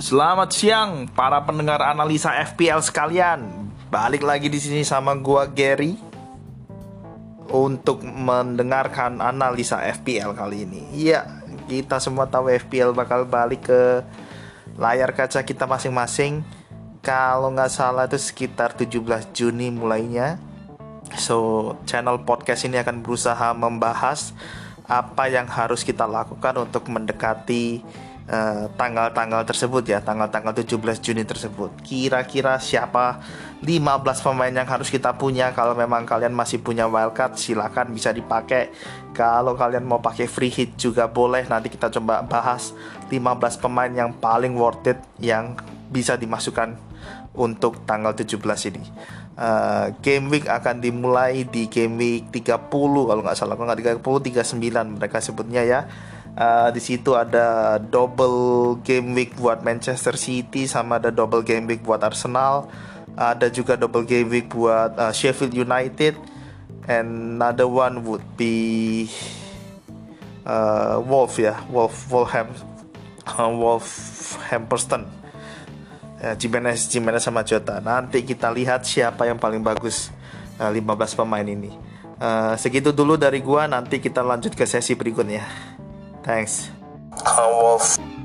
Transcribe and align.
Selamat 0.00 0.48
siang 0.56 1.12
para 1.12 1.44
pendengar 1.44 1.84
analisa 1.84 2.32
FPL 2.32 2.80
sekalian. 2.80 3.68
Balik 3.92 4.24
lagi 4.24 4.48
di 4.48 4.56
sini 4.56 4.80
sama 4.80 5.12
gua 5.12 5.44
Gary 5.44 5.92
untuk 7.52 8.00
mendengarkan 8.08 9.20
analisa 9.20 9.84
FPL 9.84 10.32
kali 10.32 10.64
ini. 10.64 10.80
Iya, 10.96 11.44
kita 11.68 12.00
semua 12.00 12.24
tahu 12.24 12.48
FPL 12.48 12.96
bakal 12.96 13.28
balik 13.28 13.68
ke 13.68 14.00
layar 14.80 15.12
kaca 15.12 15.44
kita 15.44 15.68
masing-masing. 15.68 16.48
Kalau 17.04 17.52
nggak 17.52 17.68
salah 17.68 18.08
itu 18.08 18.16
sekitar 18.16 18.72
17 18.72 19.04
Juni 19.36 19.68
mulainya. 19.68 20.40
So, 21.20 21.76
channel 21.84 22.24
podcast 22.24 22.64
ini 22.64 22.80
akan 22.80 23.04
berusaha 23.04 23.52
membahas 23.52 24.32
apa 24.88 25.28
yang 25.28 25.44
harus 25.44 25.84
kita 25.84 26.08
lakukan 26.08 26.56
untuk 26.56 26.88
mendekati 26.88 27.84
tanggal-tanggal 28.78 29.42
uh, 29.42 29.46
tersebut 29.46 29.90
ya, 29.90 29.98
tanggal-tanggal 29.98 30.54
17 30.54 31.02
Juni 31.02 31.26
tersebut. 31.26 31.74
Kira-kira 31.82 32.62
siapa 32.62 33.18
15 33.58 34.22
pemain 34.22 34.54
yang 34.54 34.68
harus 34.70 34.86
kita 34.86 35.18
punya 35.18 35.50
kalau 35.50 35.74
memang 35.74 36.06
kalian 36.06 36.30
masih 36.30 36.62
punya 36.62 36.86
wildcard 36.86 37.34
silakan 37.34 37.90
bisa 37.90 38.14
dipakai. 38.14 38.70
Kalau 39.10 39.58
kalian 39.58 39.82
mau 39.82 39.98
pakai 39.98 40.30
free 40.30 40.54
hit 40.54 40.78
juga 40.78 41.10
boleh. 41.10 41.42
Nanti 41.50 41.74
kita 41.74 41.90
coba 41.90 42.22
bahas 42.22 42.70
15 43.10 43.18
pemain 43.58 43.90
yang 43.90 44.14
paling 44.14 44.54
worth 44.54 44.86
it 44.86 45.02
yang 45.18 45.58
bisa 45.90 46.14
dimasukkan 46.14 46.78
untuk 47.34 47.82
tanggal 47.82 48.14
17 48.14 48.38
ini. 48.70 48.84
Uh, 49.40 49.90
game 50.04 50.30
week 50.30 50.46
akan 50.46 50.78
dimulai 50.78 51.48
di 51.48 51.66
game 51.66 51.98
week 51.98 52.30
30 52.30 52.70
kalau 52.70 53.22
nggak 53.24 53.38
salah 53.38 53.56
kalau 53.56 53.72
nggak 53.72 53.98
30 53.98 54.44
39 54.44 55.00
mereka 55.00 55.16
sebutnya 55.18 55.64
ya 55.64 55.88
Uh, 56.38 56.70
di 56.70 56.78
situ 56.78 57.18
ada 57.18 57.76
double 57.82 58.78
game 58.86 59.12
week 59.18 59.34
buat 59.34 59.66
Manchester 59.66 60.14
City 60.14 60.70
sama 60.70 61.02
ada 61.02 61.10
double 61.10 61.42
game 61.42 61.66
week 61.66 61.82
buat 61.82 62.00
Arsenal. 62.06 62.70
Ada 63.18 63.50
juga 63.50 63.74
double 63.74 64.06
game 64.06 64.30
week 64.30 64.54
buat 64.54 64.94
uh, 64.94 65.10
Sheffield 65.10 65.52
United. 65.52 66.14
And 66.86 67.38
another 67.38 67.68
one 67.68 68.06
would 68.06 68.24
be 68.38 69.06
uh, 70.46 71.02
Wolf 71.02 71.38
ya, 71.38 71.60
Wolf 71.68 72.08
Wolfham 72.08 72.50
uh, 73.36 73.50
Wolverhampton. 73.50 75.06
Ya, 76.20 76.36
Jimenez, 76.36 76.88
Jimenez 76.88 77.26
sama 77.26 77.42
Jota. 77.42 77.80
Nanti 77.82 78.22
kita 78.22 78.52
lihat 78.52 78.86
siapa 78.86 79.26
yang 79.26 79.36
paling 79.40 79.64
bagus 79.64 80.12
uh, 80.62 80.70
15 80.70 81.20
pemain 81.20 81.44
ini. 81.44 81.72
Segitu 82.60 82.92
dulu 82.92 83.16
dari 83.16 83.40
gua, 83.40 83.64
nanti 83.64 83.96
kita 83.96 84.20
lanjut 84.20 84.52
ke 84.52 84.68
sesi 84.68 84.92
berikutnya. 84.92 85.69
Thanks. 86.22 86.70
Wolf. 87.80 88.19